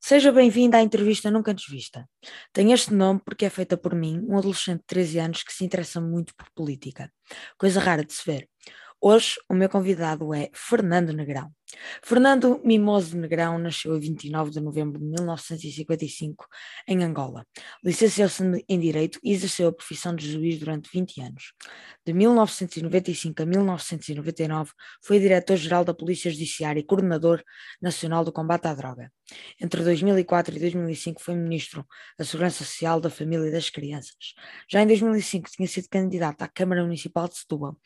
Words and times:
Seja 0.00 0.32
bem-vindo 0.32 0.76
à 0.76 0.80
entrevista 0.80 1.30
nunca 1.30 1.50
antes 1.52 1.68
vista. 1.68 2.08
Tenho 2.54 2.72
este 2.72 2.94
nome 2.94 3.20
porque 3.22 3.44
é 3.44 3.50
feita 3.50 3.76
por 3.76 3.94
mim, 3.94 4.24
um 4.26 4.38
adolescente 4.38 4.80
de 4.80 4.86
13 4.86 5.18
anos 5.18 5.42
que 5.42 5.52
se 5.52 5.62
interessa 5.62 6.00
muito 6.00 6.34
por 6.34 6.46
política. 6.54 7.12
Coisa 7.58 7.78
rara 7.78 8.02
de 8.02 8.14
se 8.14 8.22
ver. 8.24 8.48
Hoje, 8.98 9.34
o 9.50 9.54
meu 9.54 9.68
convidado 9.68 10.32
é 10.32 10.48
Fernando 10.54 11.12
Negrão. 11.12 11.52
Fernando 12.02 12.60
Mimoso 12.64 13.16
Negrão 13.16 13.58
nasceu 13.58 13.94
a 13.94 13.98
29 13.98 14.50
de 14.50 14.60
novembro 14.60 14.98
de 14.98 15.04
1955 15.04 16.46
em 16.86 17.02
Angola. 17.02 17.44
Licenciou-se 17.84 18.42
em 18.68 18.78
Direito 18.78 19.18
e 19.22 19.32
exerceu 19.32 19.68
a 19.68 19.72
profissão 19.72 20.14
de 20.14 20.30
juiz 20.30 20.58
durante 20.58 20.88
20 20.92 21.20
anos. 21.20 21.52
De 22.04 22.12
1995 22.12 23.42
a 23.42 23.46
1999 23.46 24.72
foi 25.02 25.18
diretor-geral 25.18 25.84
da 25.84 25.92
Polícia 25.92 26.30
Judiciária 26.30 26.80
e 26.80 26.84
coordenador 26.84 27.42
nacional 27.80 28.24
do 28.24 28.32
combate 28.32 28.66
à 28.66 28.74
droga. 28.74 29.10
Entre 29.60 29.82
2004 29.82 30.56
e 30.56 30.60
2005 30.60 31.20
foi 31.20 31.34
ministro 31.34 31.84
da 32.16 32.24
Segurança 32.24 32.64
Social, 32.64 33.00
da 33.00 33.10
Família 33.10 33.48
e 33.48 33.50
das 33.50 33.68
Crianças. 33.68 34.34
Já 34.70 34.82
em 34.82 34.86
2005 34.86 35.50
tinha 35.50 35.66
sido 35.66 35.88
candidato 35.88 36.42
à 36.42 36.48
Câmara 36.48 36.82
Municipal 36.84 37.26
de 37.28 37.36
Setúbal. 37.36 37.76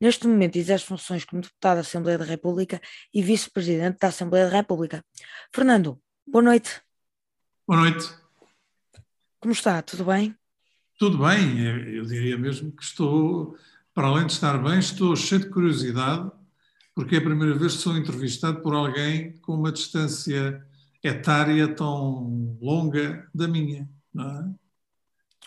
Neste 0.00 0.26
momento 0.26 0.56
exerce 0.56 0.86
funções 0.86 1.24
como 1.24 1.42
deputado 1.42 1.76
da 1.76 1.80
Assembleia 1.82 2.16
da 2.16 2.24
República 2.24 2.80
e 3.12 3.22
vice-presidente 3.26 3.98
da 3.98 4.08
Assembleia 4.08 4.48
da 4.48 4.56
República. 4.56 5.04
Fernando, 5.52 6.00
boa 6.26 6.42
noite. 6.42 6.80
Boa 7.66 7.80
noite. 7.80 8.08
Como 9.40 9.52
está? 9.52 9.82
Tudo 9.82 10.04
bem? 10.04 10.34
Tudo 10.98 11.18
bem, 11.18 11.60
eu 11.94 12.06
diria 12.06 12.38
mesmo 12.38 12.72
que 12.72 12.82
estou, 12.82 13.58
para 13.92 14.06
além 14.06 14.26
de 14.26 14.32
estar 14.32 14.56
bem, 14.62 14.78
estou 14.78 15.14
cheio 15.14 15.42
de 15.42 15.50
curiosidade, 15.50 16.30
porque 16.94 17.16
é 17.16 17.18
a 17.18 17.24
primeira 17.24 17.54
vez 17.54 17.74
que 17.74 17.82
sou 17.82 17.96
entrevistado 17.96 18.62
por 18.62 18.74
alguém 18.74 19.36
com 19.38 19.54
uma 19.54 19.70
distância 19.70 20.64
etária 21.02 21.68
tão 21.74 22.56
longa 22.60 23.28
da 23.34 23.46
minha. 23.46 23.88
Não 24.14 24.30
é? 24.30 24.54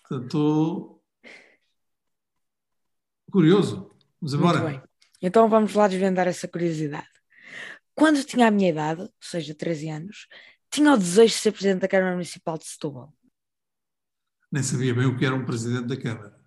Portanto, 0.01 0.25
estou 0.25 1.03
curioso. 3.31 3.89
Vamos 4.21 4.33
embora. 4.33 4.59
Muito 4.59 4.79
bem. 4.79 4.89
Então 5.21 5.49
vamos 5.49 5.73
lá 5.73 5.87
desvendar 5.87 6.27
essa 6.27 6.47
curiosidade. 6.47 7.18
Quando 7.99 8.23
tinha 8.23 8.47
a 8.47 8.51
minha 8.51 8.69
idade, 8.69 9.01
ou 9.01 9.11
seja, 9.19 9.53
13 9.53 9.89
anos, 9.89 10.27
tinha 10.71 10.93
o 10.93 10.97
desejo 10.97 11.33
de 11.35 11.41
ser 11.41 11.51
presidente 11.51 11.81
da 11.81 11.87
Câmara 11.89 12.13
Municipal 12.13 12.57
de 12.57 12.63
Setúbal. 12.63 13.13
Nem 14.49 14.63
sabia 14.63 14.95
bem 14.95 15.05
o 15.05 15.17
que 15.17 15.25
era 15.25 15.35
um 15.35 15.43
presidente 15.43 15.85
da 15.85 15.97
Câmara. 15.97 16.39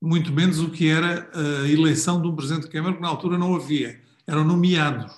Muito 0.00 0.32
menos 0.32 0.60
o 0.60 0.70
que 0.70 0.88
era 0.88 1.28
a 1.34 1.68
eleição 1.68 2.22
de 2.22 2.28
um 2.28 2.36
presidente 2.36 2.66
da 2.66 2.70
Câmara, 2.70 2.94
que 2.94 3.02
na 3.02 3.08
altura 3.08 3.36
não 3.36 3.56
havia. 3.56 4.00
Eram 4.28 4.44
nomeados. 4.44 5.12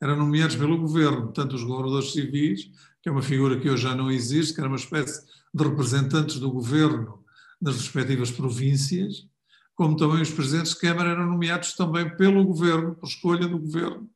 Eram 0.00 0.16
nomeados 0.16 0.54
pelo 0.54 0.78
governo, 0.78 1.32
tanto 1.32 1.56
os 1.56 1.64
governadores 1.64 2.12
civis, 2.12 2.70
que 3.02 3.08
é 3.08 3.12
uma 3.12 3.20
figura 3.20 3.58
que 3.58 3.68
hoje 3.68 3.82
já 3.82 3.96
não 3.96 4.08
existe, 4.08 4.54
que 4.54 4.60
era 4.60 4.68
uma 4.68 4.76
espécie 4.76 5.26
de 5.52 5.64
representantes 5.64 6.38
do 6.38 6.52
governo 6.52 7.24
nas 7.60 7.74
respectivas 7.74 8.30
províncias, 8.30 9.26
como 9.74 9.96
também 9.96 10.22
os 10.22 10.30
presidentes 10.30 10.74
de 10.74 10.78
Câmara 10.78 11.10
eram 11.10 11.26
nomeados 11.26 11.72
também 11.72 12.16
pelo 12.16 12.44
governo, 12.44 12.94
por 12.94 13.08
escolha 13.08 13.48
do 13.48 13.58
governo, 13.58 14.08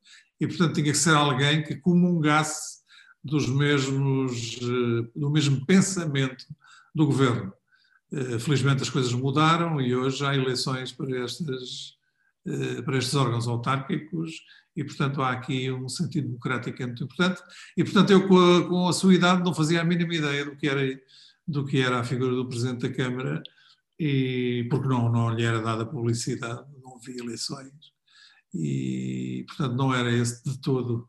e 0.42 0.46
portanto 0.48 0.74
tinha 0.74 0.90
que 0.90 0.98
ser 0.98 1.14
alguém 1.14 1.62
que 1.62 1.76
comungasse 1.76 2.82
dos 3.22 3.48
mesmos, 3.48 4.58
eh, 4.60 5.08
do 5.14 5.30
mesmo 5.30 5.64
pensamento 5.64 6.44
do 6.92 7.06
governo. 7.06 7.52
Eh, 8.12 8.40
felizmente 8.40 8.82
as 8.82 8.90
coisas 8.90 9.12
mudaram 9.12 9.80
e 9.80 9.94
hoje 9.94 10.26
há 10.26 10.34
eleições 10.34 10.90
para, 10.90 11.16
estas, 11.22 11.96
eh, 12.44 12.82
para 12.82 12.98
estes 12.98 13.14
órgãos 13.14 13.46
autárquicos 13.46 14.42
e, 14.74 14.82
portanto, 14.82 15.22
há 15.22 15.30
aqui 15.30 15.70
um 15.70 15.88
sentido 15.88 16.26
democrático 16.26 16.82
muito 16.82 17.04
importante. 17.04 17.40
E, 17.76 17.84
portanto, 17.84 18.10
eu 18.10 18.26
com 18.26 18.36
a, 18.36 18.68
com 18.68 18.88
a 18.88 18.92
sua 18.92 19.14
idade 19.14 19.44
não 19.44 19.54
fazia 19.54 19.80
a 19.80 19.84
mínima 19.84 20.12
ideia 20.12 20.44
do 20.44 20.56
que 20.56 20.68
era, 20.68 20.82
do 21.46 21.64
que 21.64 21.80
era 21.80 22.00
a 22.00 22.04
figura 22.04 22.34
do 22.34 22.48
Presidente 22.48 22.88
da 22.88 22.92
Câmara 22.92 23.40
e 23.96 24.66
porque 24.68 24.88
não, 24.88 25.08
não 25.08 25.30
lhe 25.32 25.44
era 25.44 25.62
dada 25.62 25.86
publicidade, 25.86 26.64
não 26.82 26.96
havia 26.96 27.22
eleições 27.22 27.91
e, 28.54 29.44
portanto, 29.48 29.74
não 29.74 29.94
era 29.94 30.12
esse 30.12 30.44
de 30.44 30.60
todo 30.60 31.08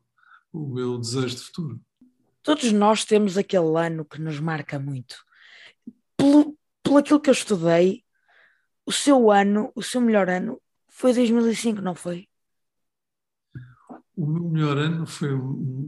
o 0.52 0.68
meu 0.68 0.98
desejo 0.98 1.36
de 1.36 1.42
futuro. 1.42 1.82
Todos 2.42 2.72
nós 2.72 3.06
temos 3.06 3.38
aquele 3.38 3.78
ano 3.78 4.06
que 4.06 4.22
nos 4.22 4.40
marca 4.40 4.80
muito. 4.80 5.16
Pelo, 6.16 6.58
pelo 6.82 6.98
aquilo 6.98 7.20
que 7.20 7.30
eu 7.30 7.34
estudei, 7.34 8.04
o 8.86 8.92
seu 8.92 9.32
ano, 9.32 9.72
o 9.76 9.82
seu 9.82 10.02
melhor 10.02 10.30
ano, 10.30 10.62
foi 10.88 11.14
2005, 11.14 11.82
não 11.82 11.96
foi? 11.96 12.28
O 14.16 14.28
meu 14.28 14.50
melhor 14.50 14.78
ano 14.78 15.08
foi 15.08 15.30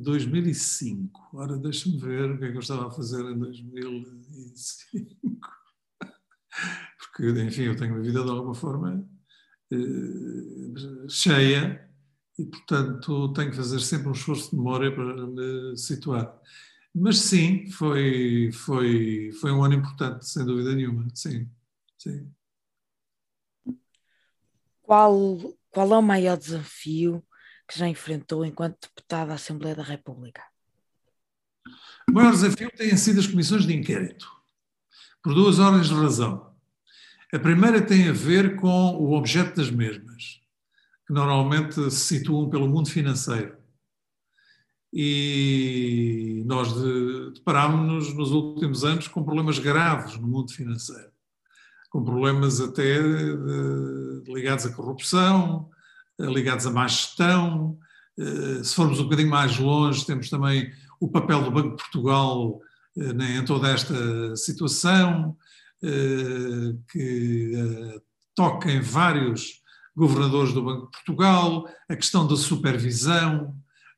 2005. 0.02 1.30
Ora, 1.34 1.58
deixa-me 1.58 2.00
ver 2.00 2.32
o 2.32 2.40
que 2.40 2.46
é 2.46 2.52
que 2.52 2.58
eu 2.58 2.62
estava 2.62 2.88
a 2.88 2.92
fazer 2.92 3.24
em 3.24 3.38
2005. 3.38 5.10
Porque, 6.98 7.30
enfim, 7.42 7.64
eu 7.64 7.76
tenho 7.76 7.94
uma 7.94 8.02
vida 8.02 8.24
de 8.24 8.30
alguma 8.30 8.56
forma 8.56 9.08
cheia 11.10 11.90
e, 12.38 12.46
portanto, 12.46 13.34
tenho 13.34 13.52
que 13.52 13.58
fazer 13.58 13.80
sempre 13.80 14.10
um 14.10 14.12
esforço 14.12 14.52
de 14.52 14.58
memória 14.58 14.94
para 14.94 15.28
me 15.28 15.78
situar. 15.78 16.38
Mas 16.94 17.20
sim, 17.20 17.70
foi, 17.72 18.52
foi, 18.54 19.32
foi 19.34 19.52
um 19.52 19.64
ano 19.64 19.76
importante, 19.76 20.26
sem 20.26 20.46
dúvida 20.46 20.74
nenhuma. 20.74 21.08
Sim, 21.14 21.50
sim. 21.98 22.32
Qual, 24.82 25.40
qual 25.72 25.94
é 25.94 25.98
o 25.98 26.02
maior 26.02 26.38
desafio 26.38 27.22
que 27.68 27.78
já 27.78 27.88
enfrentou 27.88 28.46
enquanto 28.46 28.88
deputado 28.88 29.30
da 29.30 29.34
Assembleia 29.34 29.76
da 29.76 29.84
República? 29.84 30.42
O 32.08 32.14
maior 32.14 32.32
desafio 32.32 32.70
têm 32.72 32.96
sido 32.96 33.20
as 33.20 33.28
comissões 33.28 33.66
de 33.66 33.74
inquérito, 33.74 34.30
por 35.24 35.34
duas 35.34 35.60
ordens 35.60 35.88
de 35.88 35.96
razão. 35.96 36.55
A 37.36 37.40
primeira 37.40 37.82
tem 37.82 38.08
a 38.08 38.14
ver 38.14 38.56
com 38.56 38.96
o 38.96 39.12
objeto 39.12 39.58
das 39.58 39.70
mesmas, 39.70 40.40
que 41.06 41.14
normalmente 41.14 41.74
se 41.92 42.20
situam 42.20 42.50
pelo 42.50 42.66
mundo 42.66 42.90
financeiro. 42.90 43.58
E 44.94 46.42
nós 46.46 46.74
deparámos-nos 47.34 48.14
nos 48.14 48.32
últimos 48.32 48.86
anos 48.86 49.10
com 49.10 49.22
problemas 49.22 49.60
graves 49.60 50.16
no 50.18 50.26
mundo 50.26 50.54
financeiro, 50.54 51.12
com 51.90 52.06
problemas 52.06 52.62
até 52.62 53.04
de, 53.04 54.24
ligados 54.34 54.66
à 54.66 54.74
corrupção, 54.74 55.70
ligados 56.18 56.66
à 56.66 56.72
má 56.72 56.88
gestão. 56.88 57.78
Eh, 58.18 58.64
se 58.64 58.74
formos 58.74 59.02
um 59.02 59.04
bocadinho 59.04 59.30
mais 59.30 59.60
longe, 59.60 60.06
temos 60.06 60.30
também 60.30 60.72
o 61.02 61.10
papel 61.10 61.44
do 61.44 61.52
Banco 61.52 61.72
de 61.72 61.84
Portugal 61.84 62.62
eh, 62.98 63.38
em 63.40 63.44
toda 63.44 63.68
esta 63.68 64.38
situação. 64.38 65.36
Eh, 65.84 66.74
que 66.90 67.52
eh, 67.54 68.02
toca 68.34 68.72
em 68.72 68.80
vários 68.80 69.62
governadores 69.96 70.54
do 70.54 70.64
Banco 70.64 70.86
de 70.86 70.92
Portugal, 70.92 71.68
a 71.90 71.96
questão 71.96 72.26
da 72.26 72.38
supervisão, 72.38 73.54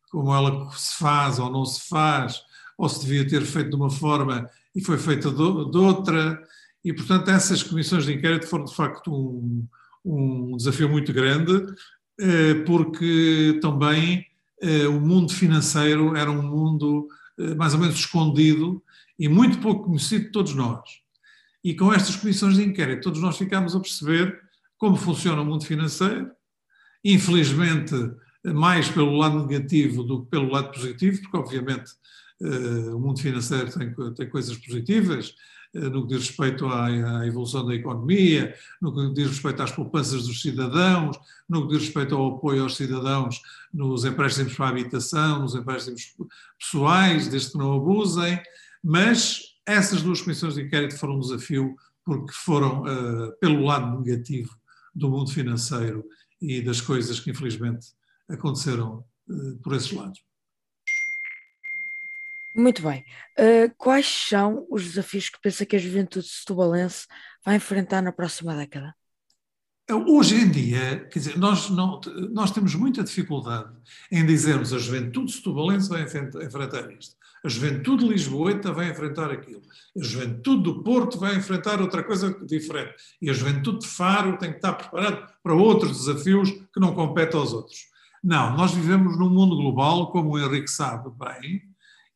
como 0.09 0.33
ela 0.33 0.69
se 0.71 0.97
faz 0.97 1.37
ou 1.39 1.51
não 1.51 1.65
se 1.65 1.87
faz, 1.87 2.41
ou 2.77 2.89
se 2.89 3.05
devia 3.05 3.27
ter 3.27 3.41
feito 3.43 3.69
de 3.69 3.75
uma 3.75 3.89
forma 3.89 4.49
e 4.75 4.83
foi 4.83 4.97
feita 4.97 5.31
de 5.31 5.41
outra, 5.41 6.41
e 6.83 6.93
portanto 6.93 7.29
essas 7.29 7.63
comissões 7.63 8.05
de 8.05 8.13
inquérito 8.13 8.47
foram 8.47 8.65
de 8.65 8.75
facto 8.75 9.13
um, 9.13 9.65
um 10.03 10.57
desafio 10.57 10.89
muito 10.89 11.13
grande, 11.13 11.73
eh, 12.19 12.55
porque 12.65 13.59
também 13.61 14.25
o 14.89 14.99
mundo 14.99 15.31
financeiro 15.31 16.15
era 16.15 16.31
um 16.31 16.41
mundo 16.41 17.07
mais 17.55 17.75
ou 17.75 17.79
menos 17.79 17.95
escondido 17.95 18.81
e 19.19 19.29
muito 19.29 19.59
pouco 19.59 19.85
conhecido 19.85 20.25
de 20.25 20.31
todos 20.31 20.55
nós. 20.55 20.81
E 21.67 21.75
com 21.75 21.91
estas 21.91 22.15
comissões 22.15 22.55
de 22.55 22.63
inquérito, 22.63 23.03
todos 23.03 23.21
nós 23.21 23.37
ficámos 23.37 23.75
a 23.75 23.79
perceber 23.81 24.41
como 24.77 24.95
funciona 24.95 25.41
o 25.41 25.45
mundo 25.45 25.65
financeiro, 25.65 26.31
infelizmente 27.03 27.93
mais 28.41 28.87
pelo 28.87 29.17
lado 29.17 29.45
negativo 29.45 30.01
do 30.01 30.23
que 30.23 30.29
pelo 30.29 30.49
lado 30.49 30.71
positivo, 30.71 31.19
porque 31.23 31.35
obviamente 31.35 31.91
eh, 32.41 32.93
o 32.93 32.97
mundo 32.97 33.19
financeiro 33.19 33.69
tem, 33.69 33.93
tem 34.13 34.29
coisas 34.29 34.55
positivas, 34.55 35.35
eh, 35.73 35.89
no 35.89 36.07
que 36.07 36.15
diz 36.15 36.27
respeito 36.27 36.67
à, 36.67 36.85
à, 36.85 37.27
evolução 37.27 37.65
da 37.65 37.75
economia, 37.75 38.55
no 38.81 38.93
que 38.93 39.13
diz 39.13 39.27
respeito 39.27 39.61
às 39.61 39.71
poupanças 39.73 40.25
dos 40.25 40.41
cidadãos, 40.41 41.17
no 41.49 41.67
que 41.67 41.73
diz 41.73 41.87
respeito 41.87 42.15
ao 42.15 42.37
apoio 42.37 42.63
aos 42.63 42.77
cidadãos 42.77 43.41
nos 43.73 44.05
empréstimos 44.05 44.53
para 44.53 44.67
a 44.67 44.69
habitação, 44.69 45.41
nos 45.41 45.53
empréstimos 45.53 46.15
pessoais, 46.57 47.27
desde 47.27 47.51
que 47.51 47.57
não 47.57 47.73
abusem, 47.73 48.41
mas 48.81 49.56
essas 49.67 50.01
duas 50.01 50.21
comissões 50.21 50.55
de 50.55 50.61
inquérito 50.61 50.97
foram 50.97 51.17
um 51.17 51.19
desafio 51.19 51.75
porque 52.05 52.31
foram 52.31 52.83
uh, 52.83 53.37
pelo 53.39 53.65
lado 53.65 53.99
negativo 53.99 54.57
do 54.95 55.09
mundo 55.09 55.29
financeiro 55.29 56.05
e 56.41 56.61
das 56.61 56.79
coisas 56.79 57.19
que 57.19 57.31
infelizmente 57.31 57.87
aconteceram 58.29 59.03
uh, 59.27 59.57
por 59.61 59.75
esses 59.75 59.91
lados. 59.91 60.21
Muito 62.55 62.81
bem. 62.81 63.05
Uh, 63.37 63.71
quais 63.77 64.07
são 64.07 64.65
os 64.71 64.83
desafios 64.83 65.29
que 65.29 65.39
pensa 65.41 65.65
que 65.65 65.75
a 65.75 65.79
juventude 65.79 66.27
setubalense 66.27 67.05
vai 67.45 67.57
enfrentar 67.57 68.01
na 68.01 68.13
próxima 68.13 68.55
década? 68.55 68.95
Hoje 69.89 70.35
em 70.35 70.49
dia, 70.49 71.07
quer 71.07 71.19
dizer, 71.19 71.37
nós, 71.37 71.69
não, 71.69 72.01
nós 72.31 72.51
temos 72.51 72.75
muita 72.75 73.03
dificuldade 73.03 73.73
em 74.11 74.25
dizermos 74.25 74.73
a 74.73 74.77
juventude 74.77 75.31
setubalense 75.31 75.87
vai 75.87 76.01
enfrentar 76.03 76.91
isto, 76.91 77.15
a 77.43 77.49
juventude 77.49 78.07
lisboeta 78.07 78.71
vai 78.71 78.89
enfrentar 78.89 79.31
aquilo, 79.31 79.61
a 79.97 80.03
juventude 80.03 80.63
do 80.63 80.83
Porto 80.83 81.19
vai 81.19 81.35
enfrentar 81.35 81.81
outra 81.81 82.03
coisa 82.03 82.35
diferente 82.45 82.95
e 83.21 83.29
a 83.29 83.33
juventude 83.33 83.79
de 83.79 83.87
Faro 83.87 84.37
tem 84.37 84.51
que 84.51 84.57
estar 84.57 84.73
preparada 84.73 85.27
para 85.43 85.53
outros 85.53 86.05
desafios 86.05 86.49
que 86.51 86.79
não 86.79 86.93
competem 86.93 87.39
aos 87.39 87.53
outros. 87.53 87.77
Não, 88.23 88.55
nós 88.57 88.73
vivemos 88.73 89.17
num 89.17 89.29
mundo 89.29 89.55
global, 89.55 90.11
como 90.11 90.31
o 90.31 90.39
Henrique 90.39 90.69
sabe 90.69 91.09
bem, 91.17 91.61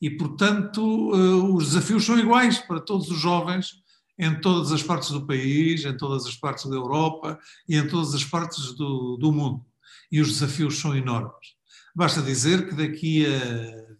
e, 0.02 0.10
portanto, 0.10 1.12
eh, 1.14 1.54
os 1.54 1.70
desafios 1.70 2.04
são 2.04 2.18
iguais 2.18 2.58
para 2.58 2.80
todos 2.80 3.10
os 3.10 3.20
jovens 3.20 3.82
em 4.18 4.40
todas 4.40 4.72
as 4.72 4.84
partes 4.84 5.10
do 5.12 5.26
país, 5.26 5.86
em 5.86 5.96
todas 5.96 6.26
as 6.26 6.36
partes 6.36 6.66
da 6.66 6.76
Europa 6.76 7.40
e 7.68 7.76
em 7.76 7.88
todas 7.88 8.14
as 8.14 8.24
partes 8.24 8.74
do, 8.74 9.18
do 9.18 9.32
mundo. 9.32 9.66
E 10.12 10.20
os 10.20 10.34
desafios 10.34 10.80
são 10.80 10.96
enormes. 10.96 11.56
Basta 11.96 12.22
dizer 12.22 12.68
que 12.68 12.76
daqui 12.76 13.26
a 13.26 13.91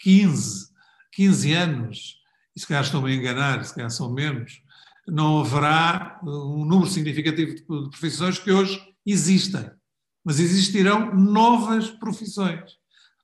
15, 0.00 0.68
15 1.12 1.52
anos, 1.52 2.16
e 2.54 2.60
se 2.60 2.66
calhar 2.66 2.82
estou-me 2.82 3.12
a 3.12 3.14
enganar, 3.14 3.64
se 3.64 3.74
calhar 3.74 3.90
são 3.90 4.12
menos, 4.12 4.62
não 5.06 5.40
haverá 5.40 6.20
um 6.22 6.64
número 6.64 6.90
significativo 6.90 7.54
de 7.54 7.62
profissões 7.62 8.38
que 8.38 8.50
hoje 8.50 8.80
existem, 9.06 9.70
mas 10.24 10.38
existirão 10.38 11.14
novas 11.14 11.88
profissões. 11.88 12.76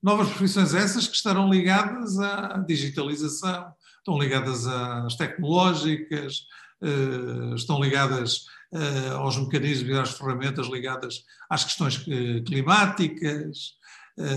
Novas 0.02 0.28
profissões 0.28 0.74
essas 0.74 1.06
que 1.06 1.16
estarão 1.16 1.50
ligadas 1.50 2.18
à 2.18 2.58
digitalização, 2.66 3.72
estão 3.98 4.18
ligadas 4.18 4.66
às 4.66 5.16
tecnológicas, 5.16 6.46
eh, 6.82 7.54
estão 7.54 7.80
ligadas 7.80 8.44
eh, 8.72 9.10
aos 9.10 9.38
mecanismos 9.38 9.90
e 9.90 9.98
às 9.98 10.12
ferramentas 10.12 10.66
ligadas 10.66 11.24
às 11.48 11.64
questões 11.64 11.98
climáticas, 12.46 13.74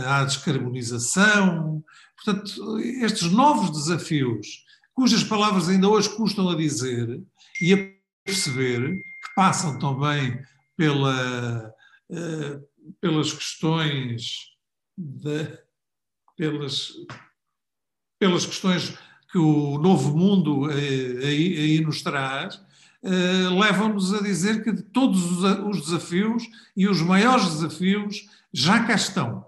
à 0.06 0.24
descarbonização. 0.24 1.84
Portanto, 2.16 2.80
estes 2.80 3.32
novos 3.32 3.72
desafios, 3.72 4.66
cujas 4.94 5.24
palavras 5.24 5.70
ainda 5.70 5.88
hoje 5.88 6.10
custam 6.16 6.50
a 6.50 6.56
dizer 6.56 7.22
e 7.62 7.74
a 7.74 7.78
perceber, 8.26 8.94
que 8.96 9.36
passam 9.36 9.78
também 9.80 10.40
pela, 10.76 11.74
pelas 13.00 13.32
questões 13.32 14.52
de, 14.98 15.48
pelas, 16.36 16.92
pelas 18.20 18.46
questões 18.46 18.98
que 19.32 19.38
o 19.38 19.78
novo 19.78 20.18
mundo 20.18 20.72
eh, 20.72 21.26
aí, 21.26 21.58
aí 21.60 21.82
nos 21.82 22.02
traz, 22.02 22.62
eh, 23.04 23.50
levam-nos 23.50 24.14
a 24.14 24.22
dizer 24.22 24.64
que 24.64 24.82
todos 24.82 25.44
os 25.44 25.82
desafios 25.82 26.44
e 26.76 26.88
os 26.88 27.02
maiores 27.02 27.46
desafios 27.50 28.28
já 28.54 28.84
cá 28.86 28.96
estão. 28.96 29.46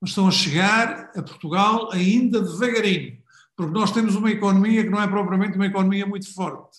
Mas 0.00 0.10
estão 0.10 0.26
a 0.26 0.30
chegar 0.30 1.10
a 1.14 1.22
Portugal 1.22 1.92
ainda 1.92 2.40
devagarinho, 2.40 3.18
porque 3.56 3.72
nós 3.72 3.92
temos 3.92 4.14
uma 4.14 4.30
economia 4.30 4.82
que 4.82 4.90
não 4.90 5.02
é 5.02 5.06
propriamente 5.06 5.56
uma 5.56 5.66
economia 5.66 6.06
muito 6.06 6.32
forte. 6.32 6.78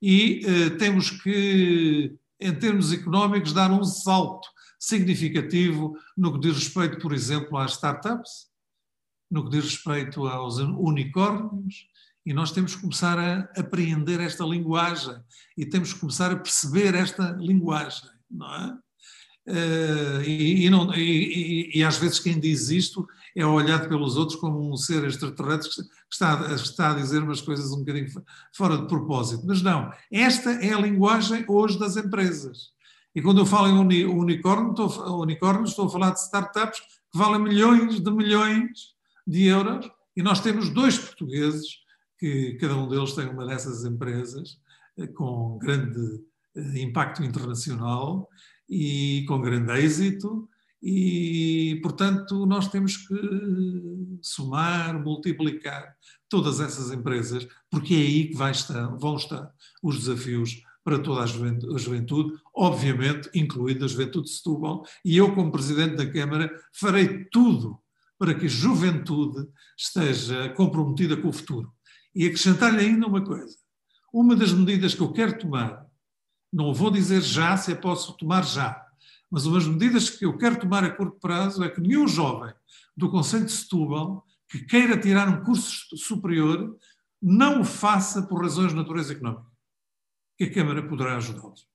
E 0.00 0.42
eh, 0.46 0.70
temos 0.70 1.10
que, 1.10 2.16
em 2.40 2.54
termos 2.54 2.92
económicos, 2.92 3.52
dar 3.52 3.70
um 3.70 3.84
salto 3.84 4.48
significativo 4.78 5.96
no 6.16 6.32
que 6.32 6.40
diz 6.40 6.54
respeito, 6.54 6.98
por 6.98 7.12
exemplo, 7.12 7.58
às 7.58 7.72
startups, 7.72 8.48
no 9.30 9.44
que 9.44 9.50
diz 9.50 9.64
respeito 9.64 10.26
aos 10.26 10.58
unicórnios, 10.58 11.86
e 12.24 12.32
nós 12.32 12.52
temos 12.52 12.74
que 12.74 12.82
começar 12.82 13.18
a 13.18 13.40
apreender 13.58 14.20
esta 14.20 14.44
linguagem 14.44 15.16
e 15.56 15.64
temos 15.66 15.92
que 15.92 16.00
começar 16.00 16.30
a 16.30 16.36
perceber 16.36 16.94
esta 16.94 17.30
linguagem, 17.32 18.10
não 18.30 18.54
é? 18.54 18.78
Uh, 19.48 20.20
e, 20.24 20.66
e, 20.66 20.70
não, 20.70 20.94
e, 20.94 21.70
e, 21.74 21.82
às 21.82 21.96
vezes 21.96 22.20
quem 22.20 22.38
diz 22.38 22.68
isto 22.68 23.08
é 23.34 23.44
olhado 23.44 23.88
pelos 23.88 24.16
outros 24.16 24.38
como 24.38 24.70
um 24.70 24.76
ser 24.76 25.02
extraterrestre 25.04 25.82
que 25.82 25.82
está, 26.12 26.54
está 26.54 26.90
a 26.90 26.94
dizer 26.94 27.22
umas 27.22 27.40
coisas 27.40 27.72
um 27.72 27.78
bocadinho 27.78 28.08
fora 28.54 28.76
de 28.76 28.86
propósito. 28.86 29.42
Mas 29.46 29.62
não, 29.62 29.90
esta 30.12 30.50
é 30.50 30.74
a 30.74 30.80
linguagem 30.80 31.44
hoje 31.48 31.78
das 31.78 31.96
empresas. 31.96 32.70
E 33.14 33.22
quando 33.22 33.40
eu 33.40 33.46
falo 33.46 33.68
em 33.68 34.06
unicórnio, 34.06 34.70
estou, 34.70 35.20
unicórnio, 35.20 35.64
estou 35.64 35.86
a 35.86 35.90
falar 35.90 36.10
de 36.10 36.20
startups 36.20 36.80
que 37.10 37.18
valem 37.18 37.42
milhões 37.42 38.00
de 38.00 38.10
milhões 38.10 38.94
de 39.26 39.46
euros 39.46 39.90
e 40.16 40.22
nós 40.22 40.40
temos 40.40 40.68
dois 40.68 40.98
portugueses 40.98 41.80
que 42.18 42.54
cada 42.60 42.76
um 42.76 42.88
deles 42.88 43.14
tem 43.14 43.28
uma 43.28 43.46
dessas 43.46 43.84
empresas 43.84 44.58
eh, 44.98 45.06
com 45.06 45.58
grande 45.58 46.22
eh, 46.54 46.82
impacto 46.82 47.24
internacional 47.24 48.28
e 48.70 49.24
com 49.26 49.42
grande 49.42 49.72
êxito. 49.72 50.48
E, 50.82 51.78
portanto, 51.82 52.46
nós 52.46 52.68
temos 52.68 52.96
que 52.96 53.14
somar, 54.22 54.98
multiplicar 55.02 55.94
todas 56.28 56.60
essas 56.60 56.90
empresas, 56.92 57.46
porque 57.68 57.92
é 57.92 57.98
aí 57.98 58.28
que 58.28 58.42
estar, 58.42 58.86
vão 58.96 59.16
estar 59.16 59.52
os 59.82 59.98
desafios 59.98 60.62
para 60.82 60.98
toda 60.98 61.22
a 61.22 61.26
juventude, 61.26 61.74
a 61.74 61.78
juventude, 61.78 62.38
obviamente 62.54 63.28
incluindo 63.34 63.84
a 63.84 63.88
juventude 63.88 64.28
de 64.28 64.34
Setúbal, 64.34 64.86
e 65.04 65.16
eu, 65.16 65.34
como 65.34 65.52
Presidente 65.52 65.96
da 65.96 66.10
Câmara, 66.10 66.50
farei 66.72 67.24
tudo 67.24 67.78
para 68.18 68.34
que 68.34 68.46
a 68.46 68.48
juventude 68.48 69.46
esteja 69.76 70.48
comprometida 70.50 71.16
com 71.16 71.28
o 71.28 71.32
futuro. 71.32 71.70
E 72.14 72.26
acrescentar-lhe 72.26 72.80
ainda 72.80 73.06
uma 73.06 73.22
coisa: 73.22 73.56
uma 74.12 74.34
das 74.34 74.52
medidas 74.52 74.94
que 74.94 75.00
eu 75.00 75.12
quero 75.12 75.38
tomar, 75.38 75.86
não 76.52 76.74
vou 76.74 76.90
dizer 76.90 77.20
já 77.22 77.56
se 77.56 77.72
eu 77.72 77.80
posso 77.80 78.16
tomar 78.16 78.44
já, 78.44 78.86
mas 79.30 79.46
umas 79.46 79.66
medidas 79.66 80.10
que 80.10 80.24
eu 80.24 80.36
quero 80.36 80.58
tomar 80.58 80.84
a 80.84 80.90
curto 80.90 81.18
prazo 81.20 81.62
é 81.62 81.68
que 81.68 81.80
nenhum 81.80 82.08
jovem 82.08 82.52
do 82.96 83.10
Conselho 83.10 83.44
de 83.44 83.52
Setúbal 83.52 84.26
que 84.48 84.64
queira 84.64 84.98
tirar 84.98 85.28
um 85.28 85.44
curso 85.44 85.96
superior 85.96 86.76
não 87.22 87.60
o 87.60 87.64
faça 87.64 88.22
por 88.26 88.42
razões 88.42 88.70
de 88.70 88.76
natureza 88.76 89.12
económica, 89.12 89.46
que 90.36 90.44
a 90.44 90.52
Câmara 90.52 90.86
poderá 90.86 91.16
ajudá-los. 91.16 91.68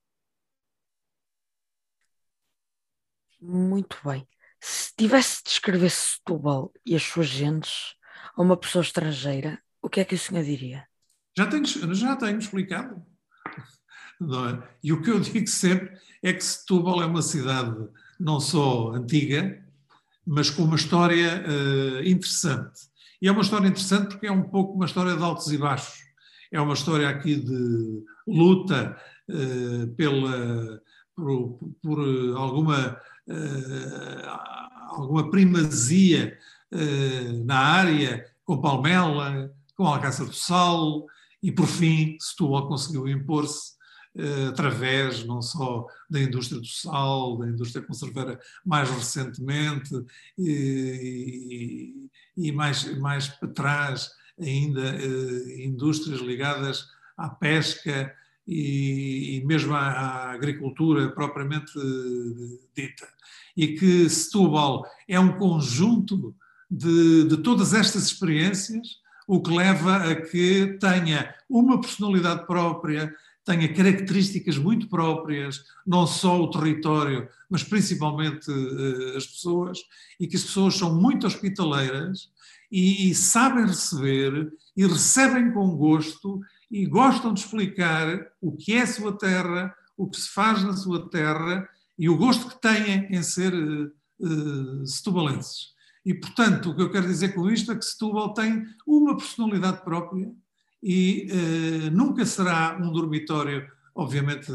Muito 3.40 3.98
bem. 4.04 4.28
Se 4.60 4.94
tivesse 4.96 5.44
de 5.44 5.50
descrever 5.50 5.92
Setúbal 5.92 6.74
e 6.86 6.96
as 6.96 7.04
suas 7.04 7.28
gentes 7.28 7.96
a 8.36 8.42
uma 8.42 8.58
pessoa 8.58 8.82
estrangeira, 8.82 9.62
o 9.82 9.88
que 9.88 10.00
é 10.00 10.06
que 10.06 10.16
o 10.16 10.20
senhor 10.20 10.44
diria? 10.44 10.88
Já 11.38 11.48
tenho, 11.48 11.66
já 11.66 12.16
tenho 12.16 12.40
explicado. 12.40 13.06
É? 14.22 14.68
E 14.84 14.94
o 14.94 15.02
que 15.02 15.12
eu 15.12 15.20
digo 15.20 15.48
sempre 15.48 15.92
é 16.24 16.32
que 16.34 16.44
Setúbal 16.44 17.02
é 17.02 17.06
uma 17.06 17.22
cidade 17.22 17.76
não 18.20 18.40
só 18.40 18.92
antiga, 18.92 19.62
mas 20.26 20.50
com 20.50 20.64
uma 20.64 20.76
história 20.76 21.44
uh, 21.46 22.08
interessante. 22.08 22.88
E 23.22 23.28
é 23.28 23.32
uma 23.32 23.42
história 23.42 23.68
interessante 23.68 24.10
porque 24.10 24.28
é 24.28 24.32
um 24.32 24.44
pouco 24.44 24.74
uma 24.74 24.86
história 24.86 25.16
de 25.16 25.22
altos 25.22 25.52
e 25.52 25.58
baixos. 25.58 26.00
É 26.52 26.60
uma 26.60 26.74
história 26.74 27.10
aqui 27.10 27.36
de 27.36 28.04
luta 28.26 28.98
uh, 29.30 29.88
pela, 29.96 30.82
por, 31.16 31.60
por 31.82 32.00
alguma 32.38 32.98
uh, 33.28 34.96
alguma 34.96 35.30
primazia 35.30 36.38
na 37.46 37.58
área, 37.58 38.26
com 38.44 38.60
Palmela, 38.60 39.50
com 39.76 39.86
Alcácer 39.86 40.26
do 40.26 40.34
Sal, 40.34 41.06
e 41.42 41.52
por 41.52 41.68
fim 41.68 42.18
Setúbal 42.20 42.68
conseguiu 42.68 43.08
impor-se 43.08 43.76
através 44.50 45.26
não 45.26 45.42
só 45.42 45.86
da 46.10 46.22
indústria 46.22 46.60
do 46.60 46.68
sal, 46.68 47.38
da 47.38 47.48
indústria 47.48 47.86
conserveira 47.86 48.40
mais 48.66 48.90
recentemente, 48.90 49.94
e, 50.38 52.10
e, 52.38 52.52
mais, 52.52 52.98
mais 52.98 53.28
para 53.28 53.50
trás 53.50 54.12
ainda 54.40 54.98
indústrias 55.58 56.22
ligadas 56.22 56.88
à 57.18 57.30
pesca, 57.30 58.14
e, 58.48 59.38
e 59.38 59.46
mesmo 59.46 59.74
à, 59.74 59.80
à, 59.80 60.32
agricultura 60.32 61.10
propriamente 61.10 61.72
eh, 61.78 62.60
dita. 62.76 63.08
E 63.58 63.70
que 63.70 64.10
Setúbal 64.10 64.86
é 65.08 65.20
um 65.20 65.38
conjunto 65.38 66.36
de, 66.70 67.26
de 67.26 67.38
todas 67.38 67.74
estas 67.74 68.06
experiências, 68.06 69.00
o 69.28 69.42
que 69.42 69.52
leva 69.52 69.98
a 69.98 70.16
que 70.16 70.78
tenha 70.80 71.34
uma 71.50 71.82
personalidade 71.82 72.46
própria, 72.46 73.14
tenha 73.46 73.72
características 73.72 74.58
muito 74.58 74.90
próprias, 74.90 75.64
não 75.86 76.08
só 76.08 76.42
o 76.42 76.50
território, 76.50 77.30
mas 77.50 77.64
principalmente 77.64 78.50
uh, 78.50 79.16
as 79.16 79.28
pessoas, 79.28 79.80
e 80.20 80.28
que 80.28 80.36
as 80.36 80.44
pessoas 80.44 80.76
são 80.76 81.00
muito 81.00 81.28
hospitaleiras 81.28 82.32
e, 82.72 83.10
e 83.10 83.16
sabem 83.16 83.68
receber 83.68 84.52
e 84.76 84.86
recebem 84.86 85.52
com 85.52 85.78
gosto 85.78 86.42
e 86.72 86.86
gostam 86.88 87.34
de 87.34 87.42
explicar 87.42 88.26
o 88.42 88.52
que 88.52 88.74
é 88.74 88.82
a 88.82 88.88
sua 88.88 89.16
terra, 89.16 89.74
o 89.96 90.10
que 90.10 90.20
se 90.20 90.30
faz 90.30 90.64
na 90.64 90.76
sua 90.76 91.08
terra 91.10 91.70
e 91.98 92.10
o 92.10 92.18
gosto 92.18 92.50
que 92.50 92.60
têm 92.60 93.08
em 93.16 93.22
ser 93.22 93.54
uh, 93.54 94.88
setubalenses. 94.88 95.76
E, 96.04 96.14
portanto, 96.14 96.70
o 96.70 96.76
que 96.76 96.82
eu 96.82 96.92
quero 96.92 97.08
dizer 97.08 97.34
com 97.34 97.50
isto 97.50 97.72
é 97.72 97.76
que 97.76 97.86
Setúbal 97.86 98.34
tem 98.34 98.64
uma 98.86 99.18
personalidade 99.18 99.84
própria 99.84 100.32
e 100.88 101.28
eh, 101.32 101.90
nunca 101.90 102.24
será 102.28 102.78
um 102.80 102.92
dormitório, 102.92 103.68
obviamente, 103.96 104.52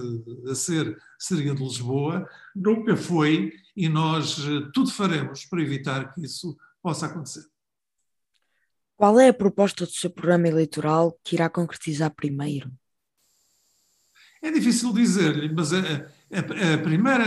a 0.48 0.54
ser 0.54 0.96
seria 1.18 1.52
de 1.52 1.60
Lisboa, 1.60 2.24
nunca 2.54 2.96
foi 2.96 3.52
e 3.76 3.88
nós 3.88 4.38
eh, 4.38 4.70
tudo 4.72 4.92
faremos 4.92 5.44
para 5.44 5.60
evitar 5.60 6.14
que 6.14 6.24
isso 6.24 6.56
possa 6.80 7.06
acontecer. 7.06 7.44
Qual 8.96 9.18
é 9.18 9.30
a 9.30 9.34
proposta 9.34 9.84
do 9.84 9.90
seu 9.90 10.08
programa 10.08 10.46
eleitoral 10.46 11.18
que 11.24 11.34
irá 11.34 11.50
concretizar 11.50 12.14
primeiro? 12.14 12.70
É 14.40 14.52
difícil 14.52 14.92
dizer-lhe, 14.92 15.52
mas 15.52 15.72
a, 15.72 16.06
a, 16.32 16.78
primeira 16.78 17.24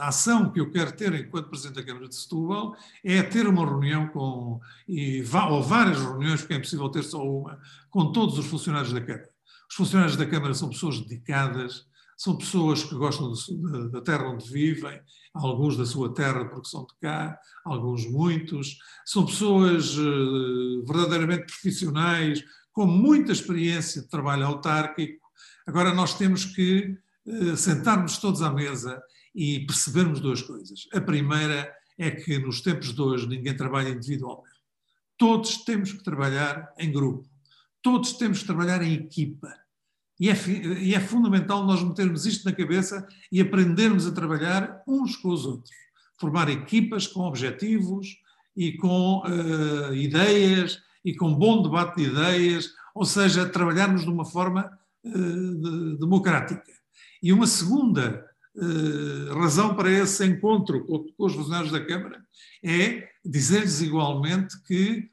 ação 0.00 0.50
que 0.50 0.60
eu 0.60 0.70
quero 0.70 0.92
ter 0.92 1.14
enquanto 1.14 1.48
Presidente 1.48 1.76
da 1.76 1.82
Câmara 1.82 2.08
de 2.08 2.14
Setúbal 2.14 2.76
é 3.02 3.22
ter 3.22 3.46
uma 3.46 3.64
reunião 3.64 4.08
com, 4.08 4.60
e, 4.86 5.24
ou 5.50 5.62
várias 5.62 5.98
reuniões, 5.98 6.40
porque 6.40 6.54
é 6.54 6.56
impossível 6.58 6.88
ter 6.90 7.02
só 7.02 7.22
uma, 7.22 7.58
com 7.88 8.12
todos 8.12 8.38
os 8.38 8.46
funcionários 8.46 8.92
da 8.92 9.00
Câmara. 9.00 9.30
Os 9.70 9.74
funcionários 9.74 10.16
da 10.16 10.26
Câmara 10.26 10.52
são 10.52 10.68
pessoas 10.68 11.00
dedicadas, 11.00 11.86
são 12.16 12.36
pessoas 12.36 12.84
que 12.84 12.94
gostam 12.94 13.32
da 13.90 14.02
terra 14.02 14.28
onde 14.28 14.52
vivem, 14.52 15.00
alguns 15.32 15.78
da 15.78 15.86
sua 15.86 16.12
terra 16.12 16.44
porque 16.44 16.68
são 16.68 16.84
de 16.84 16.94
cá, 17.00 17.38
alguns 17.64 18.06
muitos. 18.06 18.76
São 19.06 19.24
pessoas 19.24 19.96
uh, 19.96 20.84
verdadeiramente 20.84 21.46
profissionais, 21.46 22.44
com 22.72 22.84
muita 22.84 23.32
experiência 23.32 24.02
de 24.02 24.08
trabalho 24.08 24.44
autárquico. 24.44 25.24
Agora 25.66 25.94
nós 25.94 26.12
temos 26.12 26.44
que 26.44 26.98
sentarmos 27.56 28.18
todos 28.18 28.42
à 28.42 28.52
mesa 28.52 29.00
e 29.34 29.60
percebermos 29.60 30.20
duas 30.20 30.42
coisas. 30.42 30.88
A 30.92 31.00
primeira 31.00 31.72
é 31.98 32.10
que 32.10 32.38
nos 32.38 32.60
tempos 32.60 32.94
de 32.94 33.00
hoje 33.00 33.28
ninguém 33.28 33.56
trabalha 33.56 33.90
individualmente. 33.90 34.58
Todos 35.18 35.58
temos 35.58 35.92
que 35.92 36.02
trabalhar 36.02 36.72
em 36.78 36.90
grupo. 36.90 37.28
Todos 37.82 38.14
temos 38.14 38.40
que 38.40 38.46
trabalhar 38.46 38.82
em 38.82 38.94
equipa. 38.94 39.54
E 40.18 40.28
é, 40.28 40.34
e 40.80 40.94
é, 40.94 41.00
fundamental 41.00 41.64
nós 41.66 41.82
metermos 41.82 42.26
isto 42.26 42.44
na 42.44 42.54
cabeça 42.54 43.06
e 43.30 43.40
aprendermos 43.40 44.06
a 44.06 44.12
trabalhar 44.12 44.82
uns 44.86 45.16
com 45.16 45.28
os 45.28 45.46
outros. 45.46 45.74
Formar 46.18 46.48
equipas 46.48 47.06
com 47.06 47.20
objetivos 47.20 48.18
e 48.56 48.72
com 48.76 49.22
uh, 49.22 49.94
ideias 49.94 50.82
e 51.02 51.14
com 51.14 51.34
bom 51.34 51.62
debate 51.62 51.96
de 51.96 52.08
ideias, 52.08 52.72
ou 52.94 53.06
seja, 53.06 53.48
trabalharmos 53.48 54.02
de 54.02 54.10
uma 54.10 54.24
forma 54.24 54.70
uh, 55.04 55.10
de, 55.12 55.98
democrática. 55.98 56.79
E 57.22 57.32
uma 57.32 57.46
segunda 57.46 58.26
uh, 58.54 59.34
razão 59.38 59.74
para 59.74 59.90
esse 59.90 60.24
encontro 60.24 60.84
com, 60.86 61.04
com 61.12 61.26
os 61.26 61.34
funcionários 61.34 61.72
da 61.72 61.84
Câmara 61.84 62.22
é 62.64 63.08
dizer-lhes 63.24 63.80
igualmente 63.80 64.60
que 64.62 65.10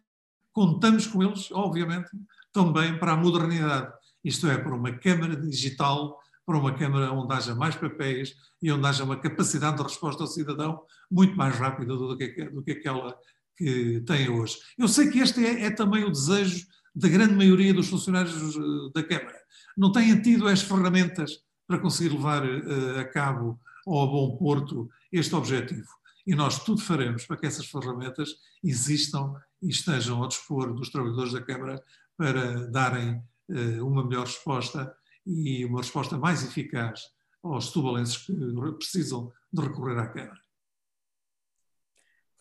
contamos 0.54 1.06
com 1.06 1.24
eles, 1.24 1.52
obviamente, 1.52 2.10
também 2.52 2.98
para 2.98 3.14
a 3.14 3.18
modernidade 3.18 3.92
isto 4.28 4.48
é, 4.48 4.58
para 4.58 4.76
uma 4.76 4.92
Câmara 4.92 5.36
digital, 5.38 6.20
para 6.46 6.58
uma 6.58 6.74
Câmara 6.74 7.14
onde 7.14 7.34
haja 7.34 7.56
mais 7.56 7.76
papéis 7.76 8.36
e 8.62 8.70
onde 8.70 8.86
haja 8.86 9.06
uma 9.06 9.18
capacidade 9.18 9.78
de 9.78 9.84
resposta 9.84 10.22
ao 10.22 10.28
cidadão 10.28 10.82
muito 11.10 11.36
mais 11.38 11.56
rápida 11.56 11.96
do 11.96 12.18
que, 12.18 12.44
do 12.50 12.62
que 12.62 12.72
aquela 12.72 13.18
que 13.56 14.02
tem 14.06 14.30
hoje. 14.30 14.58
Eu 14.78 14.88
sei 14.90 15.10
que 15.10 15.20
este 15.20 15.46
é, 15.46 15.66
é 15.66 15.72
também 15.72 16.04
o 16.04 16.12
desejo 16.12 16.66
da 16.94 17.08
grande 17.08 17.36
maioria 17.36 17.74
dos 17.74 17.88
funcionários 17.88 18.56
eh, 18.56 18.92
da 18.94 19.04
Câmara. 19.04 19.38
Não 19.78 19.92
têm 19.92 20.22
tido 20.22 20.48
as 20.48 20.62
ferramentas 20.62 21.40
para 21.68 21.80
conseguir 21.80 22.16
levar 22.16 22.44
uh, 22.46 23.00
a 23.00 23.06
cabo 23.06 23.60
ou 23.86 24.02
a 24.02 24.08
bom 24.08 24.38
porto 24.38 24.90
este 25.12 25.36
objetivo. 25.36 25.88
E 26.26 26.36
nós 26.36 26.64
tudo 26.64 26.82
faremos 26.82 27.26
para 27.26 27.38
que 27.38 27.46
essas 27.46 27.68
ferramentas 27.68 28.36
existam 28.64 29.34
e 29.62 29.70
estejam 29.70 30.22
ao 30.22 30.28
dispor 30.28 30.74
dos 30.74 30.90
trabalhadores 30.90 31.32
da 31.32 31.42
Câmara 31.42 31.82
para 32.18 32.68
darem 32.68 33.24
eh, 33.50 33.82
uma 33.82 34.04
melhor 34.06 34.26
resposta 34.26 34.94
e 35.26 35.64
uma 35.64 35.80
resposta 35.80 36.18
mais 36.18 36.44
eficaz 36.44 37.02
aos 37.42 37.72
tubalenses 37.72 38.18
que 38.18 38.34
precisam 38.78 39.32
de 39.54 39.62
recorrer 39.62 39.98
à 40.00 40.08
Câmara. 40.08 40.42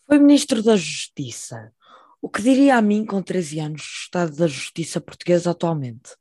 Foi 0.06 0.18
Ministro 0.18 0.62
da 0.62 0.76
Justiça. 0.76 1.73
O 2.21 2.28
que 2.28 2.42
diria 2.42 2.76
a 2.76 2.83
mim 2.83 3.04
com 3.04 3.23
13 3.23 3.61
anos 3.61 3.83
do 3.83 4.02
estado 4.02 4.37
da 4.37 4.47
Justiça 4.49 5.00
portuguesa 5.00 5.52
atualmente? 5.52 6.16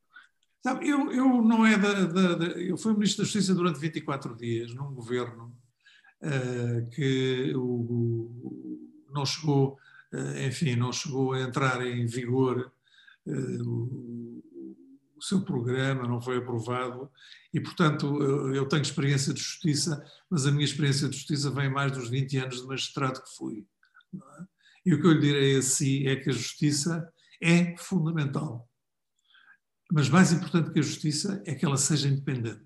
Sabe, 0.65 0.89
eu, 0.89 1.11
eu 1.11 1.43
não 1.43 1.63
é 1.63 1.77
da, 1.77 2.05
da, 2.05 2.33
da, 2.33 2.45
Eu 2.59 2.75
fui 2.75 2.91
Ministro 2.93 3.23
da 3.23 3.25
Justiça 3.25 3.53
durante 3.53 3.79
24 3.79 4.35
dias, 4.35 4.73
num 4.73 4.95
governo 4.95 5.55
uh, 6.23 6.89
que 6.89 7.53
o, 7.55 9.05
não 9.13 9.23
chegou, 9.27 9.77
uh, 10.11 10.39
enfim, 10.47 10.75
não 10.75 10.91
chegou 10.91 11.33
a 11.33 11.41
entrar 11.41 11.85
em 11.85 12.07
vigor 12.07 12.71
uh, 13.27 14.41
o 15.15 15.21
seu 15.21 15.41
programa 15.41 16.07
não 16.07 16.19
foi 16.19 16.37
aprovado 16.37 17.11
e, 17.53 17.59
portanto, 17.59 18.19
eu 18.51 18.67
tenho 18.67 18.81
experiência 18.81 19.35
de 19.35 19.41
justiça, 19.41 20.03
mas 20.27 20.47
a 20.47 20.51
minha 20.51 20.65
experiência 20.65 21.07
de 21.07 21.15
justiça 21.15 21.51
vem 21.51 21.69
mais 21.69 21.91
dos 21.91 22.09
20 22.09 22.37
anos 22.39 22.61
de 22.61 22.67
magistrado 22.67 23.21
que 23.21 23.35
fui. 23.37 23.67
É? 24.15 24.43
E 24.83 24.95
o 24.95 24.99
que 24.99 25.05
eu 25.05 25.11
lhe 25.11 25.21
direi 25.21 25.57
a 25.57 25.61
si 25.61 26.07
é 26.07 26.15
que 26.15 26.31
a 26.31 26.33
justiça 26.33 27.07
é 27.39 27.77
fundamental. 27.77 28.67
Mas 29.91 30.09
mais 30.09 30.31
importante 30.31 30.71
que 30.71 30.79
a 30.79 30.83
justiça 30.83 31.41
é 31.45 31.53
que 31.53 31.65
ela 31.65 31.77
seja 31.77 32.07
independente. 32.07 32.63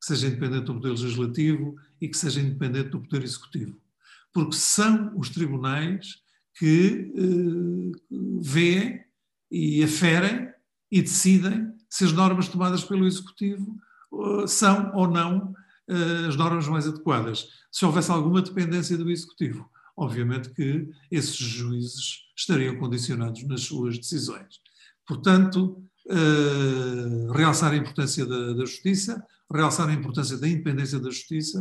Que 0.00 0.06
seja 0.06 0.26
independente 0.26 0.64
do 0.64 0.74
Poder 0.74 0.90
Legislativo 0.90 1.76
e 2.00 2.08
que 2.08 2.16
seja 2.16 2.40
independente 2.40 2.90
do 2.90 3.00
Poder 3.00 3.22
Executivo. 3.22 3.78
Porque 4.32 4.56
são 4.56 5.16
os 5.18 5.28
tribunais 5.28 6.22
que 6.58 7.12
eh, 7.16 7.98
veem 8.40 9.04
e 9.50 9.82
aferem 9.82 10.50
e 10.90 11.02
decidem 11.02 11.72
se 11.88 12.04
as 12.04 12.12
normas 12.12 12.48
tomadas 12.48 12.84
pelo 12.84 13.06
Executivo 13.06 13.76
uh, 14.12 14.46
são 14.46 14.92
ou 14.94 15.08
não 15.08 15.52
uh, 15.88 16.28
as 16.28 16.36
normas 16.36 16.68
mais 16.68 16.86
adequadas. 16.86 17.48
Se 17.70 17.84
houvesse 17.84 18.10
alguma 18.10 18.42
dependência 18.42 18.96
do 18.96 19.10
Executivo, 19.10 19.68
obviamente 19.96 20.50
que 20.50 20.88
esses 21.10 21.36
juízes 21.36 22.28
estariam 22.36 22.76
condicionados 22.76 23.42
nas 23.44 23.62
suas 23.62 23.98
decisões. 23.98 24.60
Portanto, 25.06 25.82
uh, 26.06 27.32
realçar 27.32 27.72
a 27.72 27.76
importância 27.76 28.24
da, 28.26 28.52
da 28.52 28.64
justiça, 28.64 29.22
realçar 29.52 29.88
a 29.88 29.92
importância 29.92 30.36
da 30.38 30.48
independência 30.48 30.98
da 30.98 31.10
justiça 31.10 31.60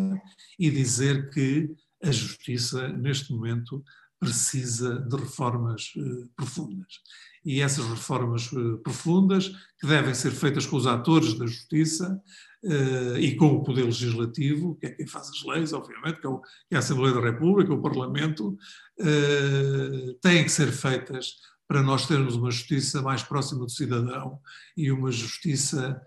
e 0.57 0.69
dizer 0.69 1.29
que 1.31 1.69
a 2.03 2.11
justiça, 2.11 2.87
neste 2.89 3.33
momento, 3.33 3.83
precisa 4.19 4.99
de 4.99 5.15
reformas 5.15 5.93
uh, 5.95 6.29
profundas. 6.35 6.99
E 7.43 7.61
essas 7.61 7.85
reformas 7.87 8.51
eh, 8.53 8.77
profundas, 8.83 9.49
que 9.79 9.87
devem 9.87 10.13
ser 10.13 10.31
feitas 10.31 10.65
com 10.65 10.75
os 10.75 10.85
atores 10.85 11.33
da 11.35 11.45
justiça 11.45 12.21
eh, 12.63 13.19
e 13.19 13.35
com 13.35 13.47
o 13.47 13.63
Poder 13.63 13.83
Legislativo, 13.83 14.75
que 14.75 14.87
é 14.87 14.89
quem 14.91 15.07
faz 15.07 15.29
as 15.29 15.43
leis, 15.45 15.73
obviamente, 15.73 16.19
que 16.19 16.27
é, 16.27 16.31
é 16.71 16.75
a 16.75 16.79
Assembleia 16.79 17.13
da 17.13 17.21
República, 17.21 17.73
o 17.73 17.81
Parlamento, 17.81 18.57
eh, 18.99 20.15
têm 20.21 20.43
que 20.43 20.51
ser 20.51 20.71
feitas 20.71 21.35
para 21.69 21.81
nós 21.81 22.05
termos 22.05 22.35
uma 22.35 22.51
justiça 22.51 23.01
mais 23.01 23.23
próxima 23.23 23.63
do 23.63 23.71
cidadão 23.71 24.41
e 24.75 24.91
uma 24.91 25.11
justiça 25.11 26.01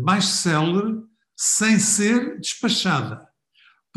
mais 0.00 0.26
célere, 0.26 1.02
sem 1.34 1.80
ser 1.80 2.38
despachada 2.38 3.28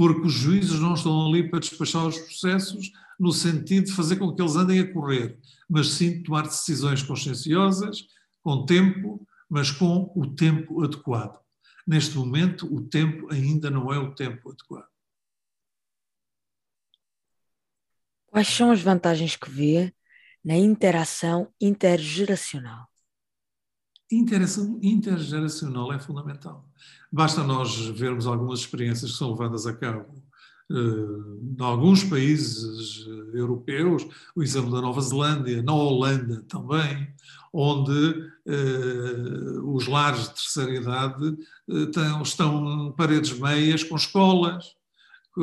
porque 0.01 0.25
os 0.25 0.33
juízes 0.33 0.79
não 0.79 0.95
estão 0.95 1.27
ali 1.27 1.47
para 1.47 1.59
despachar 1.59 2.07
os 2.07 2.17
processos 2.17 2.91
no 3.19 3.31
sentido 3.31 3.85
de 3.85 3.91
fazer 3.91 4.15
com 4.15 4.33
que 4.33 4.41
eles 4.41 4.55
andem 4.55 4.79
a 4.79 4.93
correr, 4.93 5.37
mas 5.69 5.89
sim 5.89 6.17
de 6.17 6.23
tomar 6.23 6.41
decisões 6.41 7.03
conscienciosas, 7.03 8.07
com 8.41 8.65
tempo, 8.65 9.23
mas 9.47 9.69
com 9.69 10.11
o 10.15 10.33
tempo 10.33 10.83
adequado. 10.83 11.39
Neste 11.85 12.17
momento, 12.17 12.65
o 12.73 12.81
tempo 12.81 13.31
ainda 13.31 13.69
não 13.69 13.93
é 13.93 13.99
o 13.99 14.15
tempo 14.15 14.49
adequado. 14.49 14.89
Quais 18.25 18.47
são 18.47 18.71
as 18.71 18.81
vantagens 18.81 19.35
que 19.35 19.51
vê 19.51 19.93
na 20.43 20.55
interação 20.55 21.47
intergeracional? 21.59 22.87
Interação 24.11 24.77
intergeracional 24.81 25.93
é 25.93 25.99
fundamental. 25.99 26.67
Basta 27.11 27.43
nós 27.43 27.75
vermos 27.87 28.27
algumas 28.27 28.59
experiências 28.59 29.11
que 29.11 29.17
são 29.17 29.31
levadas 29.31 29.65
a 29.65 29.73
cabo 29.73 30.21
uh, 30.71 31.55
em 31.57 31.63
alguns 31.63 32.03
países 32.03 33.05
uh, 33.05 33.37
europeus, 33.37 34.05
o 34.35 34.41
exemplo 34.41 34.71
da 34.71 34.81
Nova 34.81 35.01
Zelândia, 35.01 35.61
na 35.61 35.73
Holanda 35.73 36.43
também, 36.47 37.07
onde 37.53 38.31
uh, 38.47 39.75
os 39.75 39.87
lares 39.87 40.23
de 40.23 40.35
terceira 40.35 40.75
idade 40.75 41.37
tão, 41.93 42.21
estão 42.21 42.93
paredes 42.97 43.37
meias 43.37 43.83
com 43.83 43.95
escolas, 43.95 44.75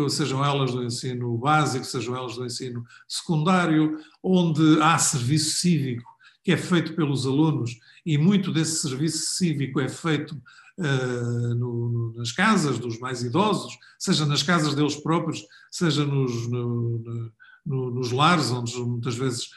sejam 0.09 0.45
elas 0.45 0.73
do 0.73 0.85
ensino 0.85 1.37
básico, 1.39 1.85
sejam 1.85 2.17
elas 2.17 2.37
do 2.37 2.45
ensino 2.45 2.85
secundário, 3.07 3.99
onde 4.23 4.81
há 4.83 4.99
serviço 4.99 5.57
cívico 5.57 6.19
que 6.45 6.53
é 6.53 6.57
feito 6.57 6.95
pelos 6.95 7.27
alunos 7.27 7.79
e 8.07 8.17
muito 8.17 8.51
desse 8.51 8.81
serviço 8.81 9.37
cívico 9.37 9.81
é 9.81 9.89
feito 9.89 10.35
uh, 10.79 11.55
no, 11.55 12.15
nas 12.17 12.33
casas 12.33 12.79
dos 12.79 12.99
mais 12.99 13.23
idosos, 13.23 13.77
seja 13.99 14.25
nas 14.25 14.43
casas 14.43 14.75
deles 14.75 14.97
próprios, 14.97 15.45
seja 15.71 16.07
nos, 16.07 16.49
no, 16.49 17.31
no, 17.67 17.91
nos 17.91 18.13
lares, 18.13 18.51
onde 18.51 18.75
muitas 18.79 19.15
vezes 19.15 19.51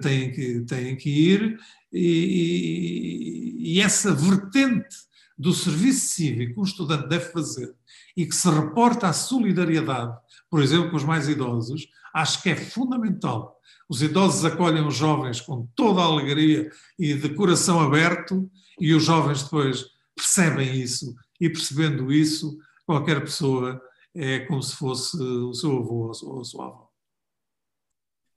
têm 0.00 0.32
que, 0.32 0.60
têm 0.62 0.96
que 0.96 1.10
ir, 1.10 1.58
e, 1.92 3.54
e 3.58 3.80
essa 3.82 4.14
vertente 4.14 5.07
do 5.38 5.52
serviço 5.52 6.14
cívico 6.14 6.54
que 6.54 6.60
um 6.60 6.64
estudante 6.64 7.08
deve 7.08 7.26
fazer 7.30 7.72
e 8.16 8.26
que 8.26 8.34
se 8.34 8.50
reporta 8.50 9.08
à 9.08 9.12
solidariedade, 9.12 10.16
por 10.50 10.60
exemplo, 10.60 10.90
com 10.90 10.96
os 10.96 11.04
mais 11.04 11.28
idosos, 11.28 11.86
acho 12.12 12.42
que 12.42 12.50
é 12.50 12.56
fundamental. 12.56 13.56
Os 13.88 14.02
idosos 14.02 14.44
acolhem 14.44 14.86
os 14.86 14.96
jovens 14.96 15.40
com 15.40 15.68
toda 15.76 16.00
a 16.00 16.04
alegria 16.04 16.70
e 16.98 17.14
de 17.14 17.28
coração 17.30 17.80
aberto, 17.80 18.50
e 18.80 18.92
os 18.94 19.04
jovens 19.04 19.42
depois 19.42 19.86
percebem 20.14 20.80
isso, 20.80 21.14
e 21.40 21.48
percebendo 21.48 22.12
isso, 22.12 22.58
qualquer 22.84 23.20
pessoa 23.20 23.80
é 24.14 24.40
como 24.40 24.62
se 24.62 24.74
fosse 24.74 25.16
o 25.16 25.54
seu 25.54 25.78
avô 25.78 26.12
ou 26.22 26.40
a 26.40 26.44
sua 26.44 26.66
avó. 26.66 26.87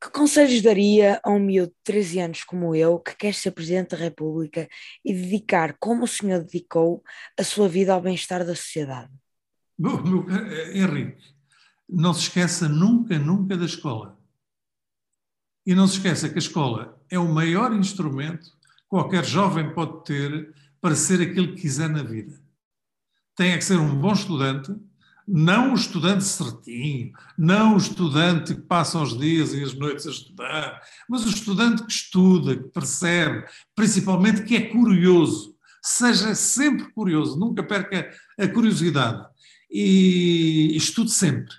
Que 0.01 0.09
conselhos 0.09 0.63
daria 0.63 1.21
a 1.23 1.29
um 1.29 1.39
miúdo 1.39 1.69
de 1.69 1.83
13 1.83 2.19
anos 2.21 2.43
como 2.43 2.75
eu, 2.75 2.97
que 2.97 3.15
quer 3.15 3.35
ser 3.35 3.51
Presidente 3.51 3.91
da 3.91 3.97
República 3.97 4.67
e 5.05 5.13
dedicar, 5.13 5.77
como 5.79 6.05
o 6.05 6.07
senhor 6.07 6.43
dedicou, 6.43 7.03
a 7.39 7.43
sua 7.43 7.69
vida 7.69 7.93
ao 7.93 8.01
bem-estar 8.01 8.43
da 8.43 8.55
sociedade? 8.55 9.11
Meu, 9.77 10.03
meu, 10.03 10.25
eh, 10.27 10.79
Henrique, 10.79 11.23
não 11.87 12.15
se 12.15 12.21
esqueça 12.21 12.67
nunca, 12.67 13.19
nunca 13.19 13.55
da 13.55 13.65
escola. 13.65 14.17
E 15.65 15.75
não 15.75 15.87
se 15.87 15.97
esqueça 15.97 16.29
que 16.29 16.35
a 16.35 16.39
escola 16.39 16.99
é 17.07 17.19
o 17.19 17.31
maior 17.31 17.71
instrumento 17.71 18.49
que 18.49 18.87
qualquer 18.87 19.23
jovem 19.23 19.71
pode 19.71 20.03
ter 20.03 20.51
para 20.81 20.95
ser 20.95 21.21
aquilo 21.21 21.53
que 21.53 21.61
quiser 21.61 21.89
na 21.89 22.01
vida. 22.01 22.41
Tem 23.35 23.51
é 23.51 23.57
que 23.57 23.63
ser 23.63 23.77
um 23.77 23.95
bom 23.99 24.13
estudante, 24.13 24.75
não 25.27 25.71
o 25.71 25.75
estudante 25.75 26.23
certinho, 26.23 27.11
não 27.37 27.75
o 27.75 27.77
estudante 27.77 28.55
que 28.55 28.61
passa 28.61 28.99
os 28.99 29.17
dias 29.17 29.53
e 29.53 29.63
as 29.63 29.73
noites 29.73 30.07
a 30.07 30.11
estudar, 30.11 30.81
mas 31.09 31.25
o 31.25 31.29
estudante 31.29 31.83
que 31.83 31.91
estuda, 31.91 32.55
que 32.55 32.69
percebe, 32.69 33.45
principalmente 33.75 34.43
que 34.43 34.55
é 34.55 34.61
curioso. 34.61 35.55
Seja 35.81 36.35
sempre 36.35 36.91
curioso, 36.91 37.39
nunca 37.39 37.63
perca 37.63 38.11
a 38.37 38.47
curiosidade 38.47 39.25
e 39.71 40.75
estude 40.75 41.11
sempre, 41.11 41.53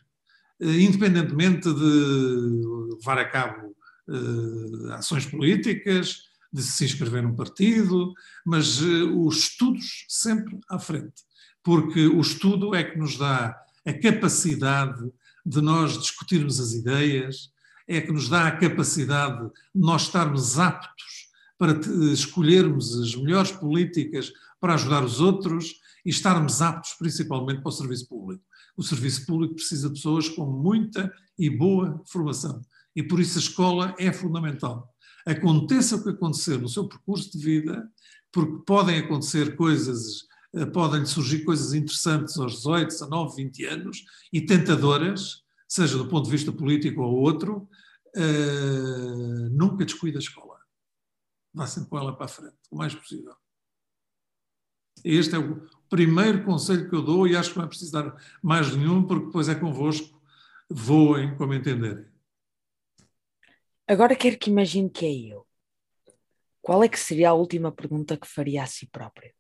eh, 0.60 0.80
independentemente 0.80 1.72
de 1.72 2.62
levar 2.94 3.18
a 3.18 3.24
cabo 3.24 3.74
uh, 4.08 4.92
ações 4.92 5.26
políticas, 5.26 6.30
de 6.52 6.62
se 6.62 6.84
inscrever 6.84 7.22
num 7.22 7.34
partido, 7.34 8.12
mas 8.44 8.80
uh, 8.82 9.26
os 9.26 9.38
estudos 9.38 10.04
sempre 10.08 10.58
à 10.68 10.78
frente, 10.78 11.22
porque 11.62 12.06
o 12.06 12.20
estudo 12.20 12.74
é 12.74 12.82
que 12.82 12.98
nos 12.98 13.16
dá 13.16 13.56
a 13.86 13.92
capacidade 13.92 15.12
de 15.44 15.60
nós 15.60 15.98
discutirmos 15.98 16.60
as 16.60 16.72
ideias, 16.72 17.50
é 17.86 18.00
que 18.00 18.12
nos 18.12 18.28
dá 18.28 18.46
a 18.46 18.56
capacidade 18.56 19.44
de 19.74 19.80
nós 19.80 20.02
estarmos 20.02 20.58
aptos 20.58 21.28
para 21.58 21.78
escolhermos 22.12 22.98
as 23.00 23.14
melhores 23.14 23.52
políticas 23.52 24.32
para 24.60 24.74
ajudar 24.74 25.04
os 25.04 25.20
outros 25.20 25.74
e 26.04 26.10
estarmos 26.10 26.62
aptos 26.62 26.94
principalmente 26.94 27.60
para 27.60 27.68
o 27.68 27.72
serviço 27.72 28.08
público. 28.08 28.42
O 28.76 28.82
serviço 28.82 29.26
público 29.26 29.54
precisa 29.54 29.88
de 29.88 29.94
pessoas 29.94 30.28
com 30.28 30.46
muita 30.46 31.12
e 31.38 31.50
boa 31.50 32.00
formação 32.06 32.62
e 32.94 33.02
por 33.02 33.20
isso 33.20 33.38
a 33.38 33.42
escola 33.42 33.94
é 33.98 34.12
fundamental. 34.12 34.88
Aconteça 35.26 35.96
o 35.96 36.02
que 36.02 36.10
acontecer 36.10 36.58
no 36.58 36.68
seu 36.68 36.86
percurso 36.86 37.30
de 37.32 37.42
vida, 37.42 37.88
porque 38.30 38.62
podem 38.66 38.98
acontecer 38.98 39.56
coisas 39.56 40.24
podem 40.72 41.04
surgir 41.06 41.44
coisas 41.44 41.72
interessantes 41.72 42.36
aos 42.38 42.56
18, 42.56 42.88
19, 42.88 43.36
20 43.36 43.64
anos 43.66 44.04
e 44.32 44.40
tentadoras, 44.40 45.42
seja 45.66 45.96
do 45.96 46.08
ponto 46.08 46.26
de 46.26 46.30
vista 46.30 46.52
político 46.52 47.00
ou 47.02 47.20
outro, 47.20 47.68
uh, 48.16 49.48
nunca 49.50 49.84
descuida 49.84 50.18
a 50.18 50.20
escola. 50.20 50.60
Vá 51.54 51.66
sempre 51.66 51.88
com 51.90 51.98
ela 51.98 52.14
para 52.14 52.26
a 52.26 52.28
frente, 52.28 52.56
o 52.70 52.76
mais 52.76 52.94
possível. 52.94 53.34
Este 55.02 55.34
é 55.34 55.38
o 55.38 55.66
primeiro 55.88 56.44
conselho 56.44 56.88
que 56.88 56.94
eu 56.94 57.02
dou 57.02 57.26
e 57.26 57.34
acho 57.34 57.52
que 57.52 57.58
não 57.58 57.64
é 57.64 57.68
preciso 57.68 57.92
dar 57.92 58.14
mais 58.42 58.74
nenhum, 58.76 59.06
porque 59.06 59.26
depois 59.26 59.48
é 59.48 59.54
convosco, 59.54 60.20
voem 60.68 61.34
como 61.36 61.54
entenderem. 61.54 62.06
Agora 63.86 64.14
quero 64.14 64.38
que 64.38 64.50
imagine 64.50 64.88
que 64.88 65.04
é 65.04 65.34
eu. 65.34 65.46
Qual 66.60 66.84
é 66.84 66.88
que 66.88 66.98
seria 66.98 67.30
a 67.30 67.34
última 67.34 67.72
pergunta 67.72 68.16
que 68.16 68.26
faria 68.26 68.62
a 68.62 68.66
si 68.66 68.86
próprio? 68.86 69.34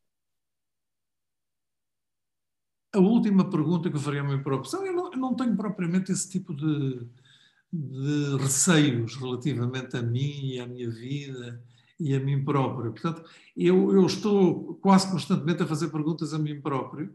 A 2.94 2.98
última 2.98 3.48
pergunta 3.48 3.90
que 3.90 3.98
faria 3.98 4.20
a 4.20 4.24
mim 4.24 4.42
próprio, 4.42 4.84
eu 4.84 4.92
não, 4.92 5.12
eu 5.12 5.18
não 5.18 5.34
tenho 5.34 5.56
propriamente 5.56 6.12
esse 6.12 6.28
tipo 6.28 6.54
de, 6.54 7.06
de 7.72 8.36
receios 8.36 9.16
relativamente 9.16 9.96
a 9.96 10.02
mim 10.02 10.52
e 10.52 10.60
à 10.60 10.66
minha 10.66 10.90
vida 10.90 11.62
e 11.98 12.14
a 12.14 12.20
mim 12.20 12.44
próprio. 12.44 12.92
Portanto, 12.92 13.24
eu, 13.56 13.92
eu 13.94 14.04
estou 14.04 14.74
quase 14.76 15.10
constantemente 15.10 15.62
a 15.62 15.66
fazer 15.66 15.88
perguntas 15.88 16.34
a 16.34 16.38
mim 16.38 16.60
próprio 16.60 17.14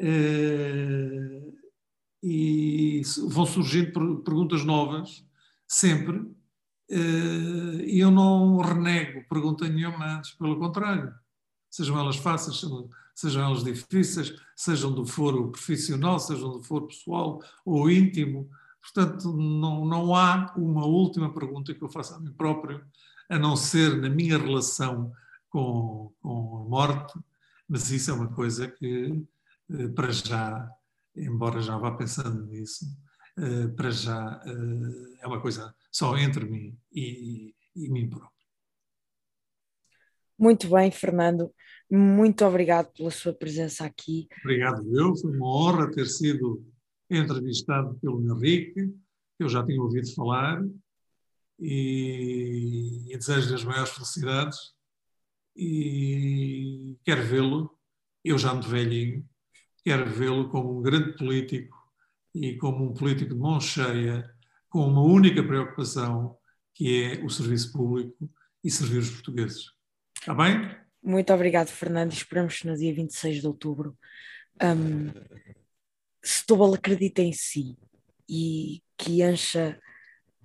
eh, 0.00 1.42
e 2.22 3.02
vão 3.28 3.46
surgindo 3.46 4.22
perguntas 4.24 4.64
novas, 4.64 5.24
sempre, 5.68 6.26
eh, 6.90 7.84
e 7.86 8.00
eu 8.00 8.10
não 8.10 8.58
renego 8.58 9.28
pergunta 9.28 9.68
nenhuma 9.68 10.16
antes, 10.16 10.32
pelo 10.32 10.58
contrário. 10.58 11.14
Sejam 11.70 11.98
elas 11.98 12.16
fáceis, 12.16 12.58
sejam 12.58 12.88
elas 13.36 13.64
difíceis, 13.64 14.34
sejam 14.56 14.92
do 14.92 15.06
foro 15.06 15.50
profissional, 15.50 16.18
sejam 16.18 16.50
do 16.50 16.62
foro 16.62 16.86
pessoal 16.86 17.40
ou 17.64 17.90
íntimo. 17.90 18.48
Portanto, 18.82 19.32
não, 19.32 19.84
não 19.84 20.14
há 20.14 20.52
uma 20.56 20.84
última 20.84 21.32
pergunta 21.32 21.74
que 21.74 21.82
eu 21.82 21.88
faça 21.88 22.16
a 22.16 22.20
mim 22.20 22.32
próprio, 22.32 22.84
a 23.30 23.38
não 23.38 23.56
ser 23.56 23.96
na 23.96 24.08
minha 24.08 24.36
relação 24.36 25.12
com, 25.48 26.12
com 26.20 26.64
a 26.66 26.68
morte, 26.68 27.18
mas 27.68 27.90
isso 27.90 28.10
é 28.10 28.14
uma 28.14 28.28
coisa 28.28 28.68
que, 28.68 29.24
eh, 29.70 29.88
para 29.88 30.10
já, 30.10 30.68
embora 31.16 31.60
já 31.62 31.78
vá 31.78 31.92
pensando 31.92 32.44
nisso, 32.46 32.84
eh, 33.38 33.68
para 33.68 33.90
já 33.90 34.42
eh, 34.44 35.22
é 35.22 35.26
uma 35.26 35.40
coisa 35.40 35.74
só 35.90 36.16
entre 36.18 36.44
mim 36.44 36.76
e, 36.92 37.54
e 37.74 37.88
mim 37.88 38.08
próprio. 38.08 38.33
Muito 40.38 40.68
bem, 40.68 40.90
Fernando. 40.90 41.52
Muito 41.90 42.44
obrigado 42.44 42.92
pela 42.92 43.10
sua 43.10 43.32
presença 43.32 43.84
aqui. 43.84 44.26
Obrigado, 44.40 44.84
eu. 44.96 45.16
Foi 45.16 45.30
uma 45.36 45.46
honra 45.46 45.90
ter 45.90 46.06
sido 46.06 46.64
entrevistado 47.10 47.94
pelo 48.00 48.20
Henrique, 48.20 48.88
que 49.36 49.44
eu 49.44 49.48
já 49.48 49.64
tinha 49.64 49.80
ouvido 49.80 50.12
falar, 50.14 50.64
e, 51.58 53.04
e 53.12 53.16
desejo-lhe 53.16 53.54
as 53.54 53.64
maiores 53.64 53.90
felicidades. 53.90 54.58
E 55.56 56.96
quero 57.04 57.22
vê-lo, 57.22 57.78
eu 58.24 58.36
já 58.36 58.52
muito 58.52 58.68
velhinho, 58.68 59.24
quero 59.84 60.10
vê-lo 60.10 60.48
como 60.48 60.78
um 60.78 60.82
grande 60.82 61.16
político 61.16 61.76
e 62.34 62.56
como 62.56 62.84
um 62.84 62.92
político 62.92 63.34
de 63.34 63.40
mão 63.40 63.60
cheia, 63.60 64.28
com 64.68 64.88
uma 64.88 65.02
única 65.02 65.42
preocupação, 65.44 66.36
que 66.74 67.04
é 67.04 67.24
o 67.24 67.30
serviço 67.30 67.72
público 67.72 68.28
e 68.64 68.70
servir 68.70 68.98
os 68.98 69.10
portugueses. 69.10 69.73
Está 70.24 70.32
bem? 70.32 70.70
Muito 71.02 71.34
obrigado, 71.34 71.68
Fernando. 71.68 72.10
Esperamos 72.10 72.58
que 72.58 72.66
no 72.66 72.74
dia 72.74 72.94
26 72.94 73.42
de 73.42 73.46
outubro 73.46 73.94
um, 74.62 75.10
Setúbal 76.22 76.72
acredite 76.72 77.20
em 77.20 77.30
si 77.30 77.76
e 78.26 78.82
que 78.96 79.22
encha 79.22 79.78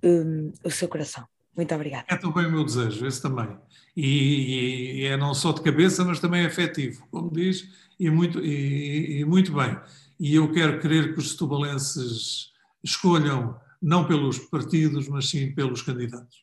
um, 0.02 0.52
o 0.62 0.70
seu 0.70 0.86
coração. 0.86 1.26
Muito 1.56 1.74
obrigado. 1.74 2.04
É 2.10 2.16
também 2.18 2.44
o 2.44 2.52
meu 2.52 2.62
desejo, 2.62 3.06
esse 3.06 3.22
também. 3.22 3.56
E, 3.96 5.00
e, 5.00 5.04
é 5.06 5.16
não 5.16 5.32
só 5.32 5.50
de 5.50 5.62
cabeça, 5.62 6.04
mas 6.04 6.20
também 6.20 6.44
afetivo, 6.44 7.08
como 7.10 7.32
diz, 7.32 7.66
e 7.98 8.10
muito, 8.10 8.38
e, 8.38 9.20
e 9.20 9.24
muito 9.24 9.50
bem. 9.54 9.80
E 10.18 10.34
eu 10.34 10.52
quero 10.52 10.78
crer 10.78 11.14
que 11.14 11.20
os 11.20 11.30
setubalenses 11.30 12.52
escolham 12.84 13.58
não 13.80 14.06
pelos 14.06 14.38
partidos, 14.38 15.08
mas 15.08 15.30
sim 15.30 15.54
pelos 15.54 15.80
candidatos. 15.80 16.38